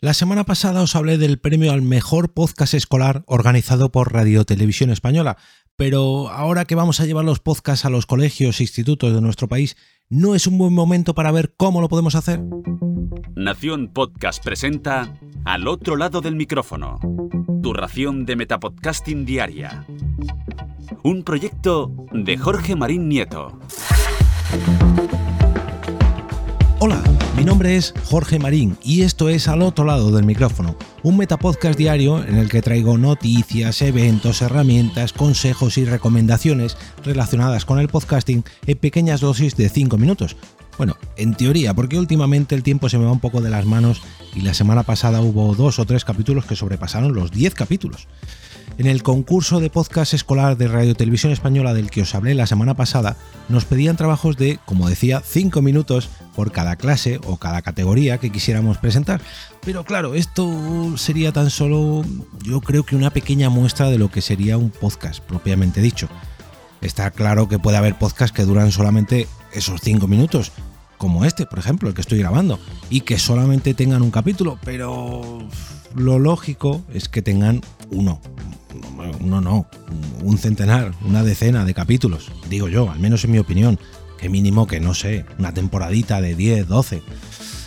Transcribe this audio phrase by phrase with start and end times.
[0.00, 4.90] La semana pasada os hablé del premio al mejor podcast escolar organizado por Radio Televisión
[4.90, 5.38] Española,
[5.74, 9.48] pero ahora que vamos a llevar los podcasts a los colegios e institutos de nuestro
[9.48, 9.76] país,
[10.08, 12.40] ¿no es un buen momento para ver cómo lo podemos hacer?
[13.34, 17.00] Nación Podcast presenta Al otro lado del micrófono,
[17.60, 19.84] tu ración de Metapodcasting Diaria.
[21.02, 23.58] Un proyecto de Jorge Marín Nieto.
[26.80, 27.02] Hola,
[27.36, 31.76] mi nombre es Jorge Marín y esto es Al otro lado del micrófono, un metapodcast
[31.76, 38.44] diario en el que traigo noticias, eventos, herramientas, consejos y recomendaciones relacionadas con el podcasting
[38.64, 40.36] en pequeñas dosis de 5 minutos.
[40.78, 44.00] Bueno, en teoría, porque últimamente el tiempo se me va un poco de las manos
[44.34, 48.06] y la semana pasada hubo dos o tres capítulos que sobrepasaron los 10 capítulos.
[48.78, 52.46] En el concurso de podcast escolar de Radio Televisión Española del que os hablé la
[52.46, 53.16] semana pasada,
[53.48, 58.30] nos pedían trabajos de, como decía, 5 minutos por cada clase o cada categoría que
[58.30, 59.20] quisiéramos presentar.
[59.64, 62.04] Pero claro, esto sería tan solo,
[62.44, 66.08] yo creo que una pequeña muestra de lo que sería un podcast propiamente dicho.
[66.80, 70.52] Está claro que puede haber podcasts que duran solamente esos 5 minutos,
[70.98, 72.58] como este, por ejemplo, el que estoy grabando,
[72.90, 75.38] y que solamente tengan un capítulo, pero
[75.94, 78.20] lo lógico es que tengan uno,
[79.20, 79.66] uno no,
[80.22, 83.78] un centenar, una decena de capítulos, digo yo, al menos en mi opinión,
[84.18, 87.02] que mínimo que no sé, una temporadita de 10, 12.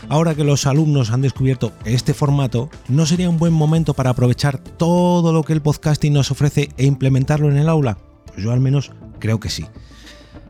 [0.09, 4.57] Ahora que los alumnos han descubierto este formato, ¿no sería un buen momento para aprovechar
[4.59, 7.97] todo lo que el podcasting nos ofrece e implementarlo en el aula?
[8.25, 9.65] Pues yo al menos creo que sí.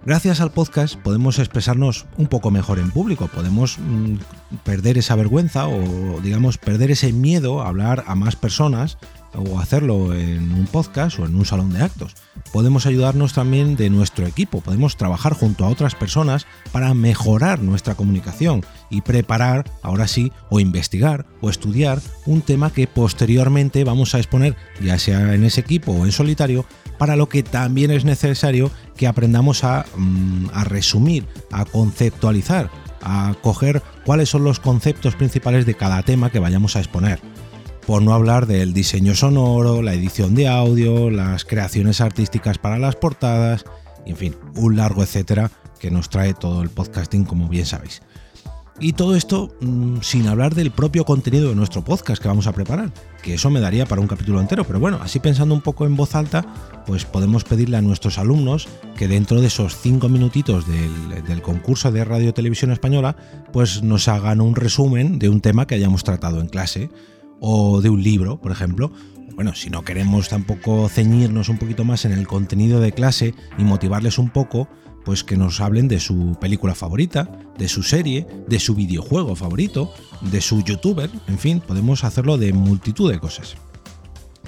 [0.03, 4.16] Gracias al podcast podemos expresarnos un poco mejor en público, podemos mm,
[4.63, 8.97] perder esa vergüenza o digamos perder ese miedo a hablar a más personas
[9.35, 12.16] o hacerlo en un podcast o en un salón de actos.
[12.52, 17.95] Podemos ayudarnos también de nuestro equipo, podemos trabajar junto a otras personas para mejorar nuestra
[17.95, 24.17] comunicación y preparar, ahora sí, o investigar o estudiar un tema que posteriormente vamos a
[24.17, 26.66] exponer, ya sea en ese equipo o en solitario,
[27.02, 32.69] para lo que también es necesario que aprendamos a, mm, a resumir, a conceptualizar,
[33.01, 37.19] a coger cuáles son los conceptos principales de cada tema que vayamos a exponer
[37.88, 42.95] por no hablar del diseño sonoro, la edición de audio, las creaciones artísticas para las
[42.95, 43.66] portadas,
[44.06, 48.03] y en fin, un largo etcétera que nos trae todo el podcasting como bien sabéis.
[48.84, 52.52] Y todo esto mm, sin hablar del propio contenido de nuestro podcast que vamos a
[52.52, 55.86] preparar, que eso me daría para un capítulo entero, pero bueno, así pensando un poco
[55.86, 60.66] en voz alta, pues podemos pedirle a nuestros alumnos que dentro de esos cinco minutitos
[60.68, 63.16] del, del concurso de Radio Televisión Española,
[63.53, 66.90] pues nos hagan un resumen de un tema que hayamos tratado en clase
[67.40, 68.91] o de un libro, por ejemplo.
[69.36, 73.64] Bueno, si no queremos tampoco ceñirnos un poquito más en el contenido de clase y
[73.64, 74.68] motivarles un poco,
[75.03, 79.94] pues que nos hablen de su película favorita, de su serie, de su videojuego favorito,
[80.22, 83.56] de su youtuber, en fin, podemos hacerlo de multitud de cosas.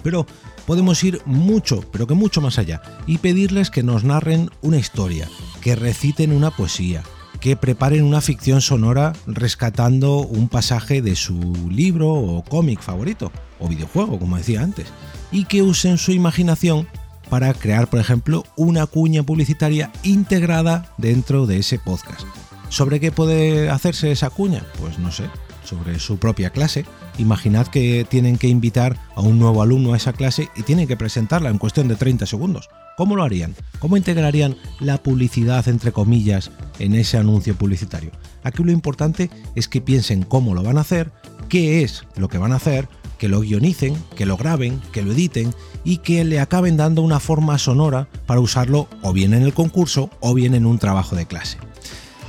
[0.03, 0.25] Pero
[0.65, 5.29] podemos ir mucho, pero que mucho más allá, y pedirles que nos narren una historia,
[5.61, 7.03] que reciten una poesía,
[7.39, 13.67] que preparen una ficción sonora rescatando un pasaje de su libro o cómic favorito, o
[13.67, 14.87] videojuego, como decía antes,
[15.31, 16.87] y que usen su imaginación
[17.33, 22.21] para crear, por ejemplo, una cuña publicitaria integrada dentro de ese podcast.
[22.69, 24.63] ¿Sobre qué puede hacerse esa cuña?
[24.79, 25.23] Pues no sé,
[25.63, 26.85] sobre su propia clase.
[27.17, 30.95] Imaginad que tienen que invitar a un nuevo alumno a esa clase y tienen que
[30.95, 32.69] presentarla en cuestión de 30 segundos.
[32.97, 33.55] ¿Cómo lo harían?
[33.79, 38.11] ¿Cómo integrarían la publicidad, entre comillas, en ese anuncio publicitario?
[38.43, 41.11] Aquí lo importante es que piensen cómo lo van a hacer,
[41.49, 42.87] qué es lo que van a hacer,
[43.23, 47.21] que lo guionicen, que lo graben, que lo editen y que le acaben dando una
[47.21, 51.25] forma sonora para usarlo o bien en el concurso o bien en un trabajo de
[51.25, 51.57] clase.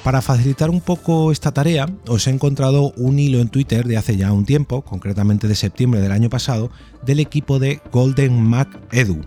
[0.05, 4.17] Para facilitar un poco esta tarea, os he encontrado un hilo en Twitter de hace
[4.17, 6.71] ya un tiempo, concretamente de septiembre del año pasado,
[7.05, 9.21] del equipo de Golden Mac Edu,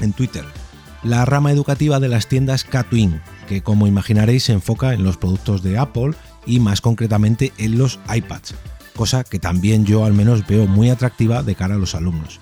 [0.00, 0.46] en Twitter,
[1.02, 5.62] la rama educativa de las tiendas Catwin, que como imaginaréis se enfoca en los productos
[5.62, 6.12] de Apple
[6.46, 8.54] y más concretamente en los iPads,
[8.94, 12.40] cosa que también yo al menos veo muy atractiva de cara a los alumnos.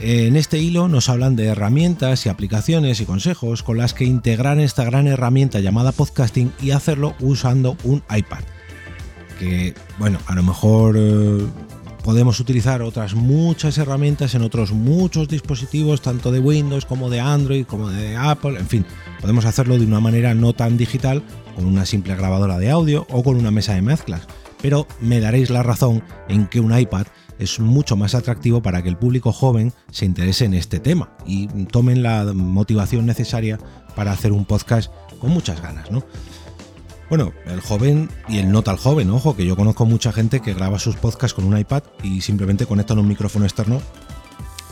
[0.00, 4.60] En este hilo nos hablan de herramientas y aplicaciones y consejos con las que integrar
[4.60, 8.44] esta gran herramienta llamada podcasting y hacerlo usando un iPad.
[9.40, 11.44] Que, bueno, a lo mejor eh,
[12.04, 17.66] podemos utilizar otras muchas herramientas en otros muchos dispositivos, tanto de Windows como de Android,
[17.66, 18.86] como de Apple, en fin,
[19.20, 21.24] podemos hacerlo de una manera no tan digital,
[21.56, 24.28] con una simple grabadora de audio o con una mesa de mezclas.
[24.60, 27.06] Pero me daréis la razón en que un iPad
[27.38, 31.46] es mucho más atractivo para que el público joven se interese en este tema y
[31.66, 33.58] tomen la motivación necesaria
[33.94, 36.04] para hacer un podcast con muchas ganas, ¿no?
[37.08, 40.52] Bueno, el joven y el no tal joven, ojo, que yo conozco mucha gente que
[40.52, 43.80] graba sus podcasts con un iPad y simplemente conectan un micrófono externo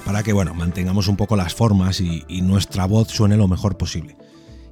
[0.04, 3.78] para que, bueno, mantengamos un poco las formas y, y nuestra voz suene lo mejor
[3.78, 4.16] posible.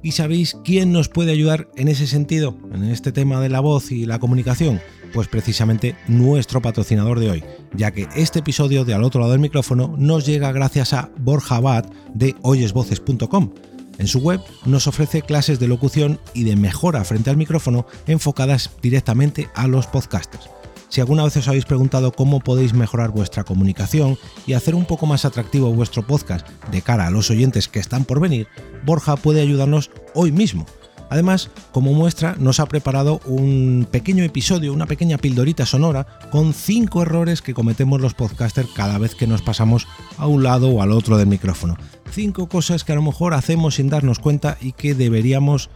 [0.03, 3.91] ¿Y sabéis quién nos puede ayudar en ese sentido, en este tema de la voz
[3.91, 4.79] y la comunicación?
[5.13, 7.43] Pues precisamente nuestro patrocinador de hoy,
[7.73, 11.57] ya que este episodio de Al otro lado del micrófono nos llega gracias a Borja
[11.57, 13.53] Abad de oyesvoces.com.
[13.97, 18.71] En su web nos ofrece clases de locución y de mejora frente al micrófono enfocadas
[18.81, 20.49] directamente a los podcasters.
[20.89, 25.05] Si alguna vez os habéis preguntado cómo podéis mejorar vuestra comunicación y hacer un poco
[25.05, 28.47] más atractivo vuestro podcast de cara a los oyentes que están por venir,
[28.85, 30.65] Borja puede ayudarnos hoy mismo.
[31.09, 37.01] Además, como muestra, nos ha preparado un pequeño episodio, una pequeña pildorita sonora con 5
[37.01, 39.87] errores que cometemos los podcasters cada vez que nos pasamos
[40.17, 41.77] a un lado o al otro del micrófono.
[42.11, 45.69] 5 cosas que a lo mejor hacemos sin darnos cuenta y que deberíamos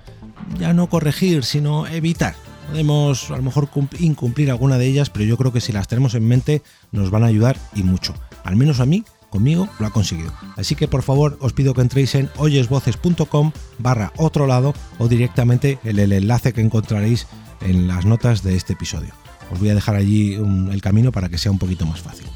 [0.60, 2.36] ya no corregir, sino evitar.
[2.70, 3.68] Podemos a lo mejor
[4.00, 6.62] incumplir alguna de ellas, pero yo creo que si las tenemos en mente
[6.92, 8.14] nos van a ayudar y mucho.
[8.44, 10.34] Al menos a mí, conmigo lo ha conseguido.
[10.58, 15.80] Así que por favor os pido que entréis en oyesvoces.com barra otro lado o directamente
[15.84, 17.28] en el enlace que encontraréis
[17.62, 19.14] en las notas de este episodio.
[19.52, 22.28] Os voy a dejar allí el camino para que sea un poquito más fácil.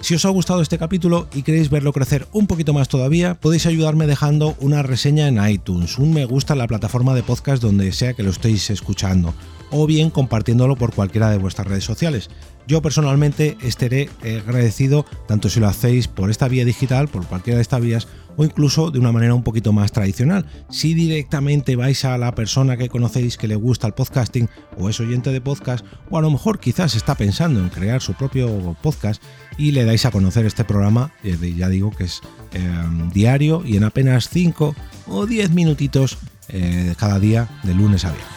[0.00, 3.66] Si os ha gustado este capítulo y queréis verlo crecer un poquito más todavía, podéis
[3.66, 7.90] ayudarme dejando una reseña en iTunes, un me gusta en la plataforma de podcast donde
[7.92, 9.34] sea que lo estéis escuchando,
[9.70, 12.30] o bien compartiéndolo por cualquiera de vuestras redes sociales.
[12.66, 17.62] Yo personalmente estaré agradecido tanto si lo hacéis por esta vía digital, por cualquiera de
[17.62, 20.46] estas vías, o incluso de una manera un poquito más tradicional.
[20.70, 24.48] Si directamente vais a la persona que conocéis que le gusta el podcasting
[24.78, 28.14] o es oyente de podcast, o a lo mejor quizás está pensando en crear su
[28.14, 29.22] propio podcast
[29.58, 32.20] y le dais a conocer este programa, eh, ya digo que es
[32.52, 34.74] em, diario y en apenas 5
[35.08, 38.36] o 10 minutitos eh, cada día de lunes a viernes.